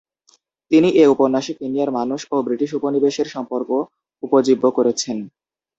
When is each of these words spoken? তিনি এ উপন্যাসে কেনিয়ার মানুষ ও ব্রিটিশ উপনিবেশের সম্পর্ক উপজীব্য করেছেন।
তিনি 0.71 0.89
এ 0.95 1.13
উপন্যাসে 1.13 1.51
কেনিয়ার 1.59 1.91
মানুষ 1.97 2.19
ও 2.31 2.45
ব্রিটিশ 2.47 2.69
উপনিবেশের 2.79 3.27
সম্পর্ক 3.27 3.69
উপজীব্য 4.23 4.63
করেছেন। 4.77 5.17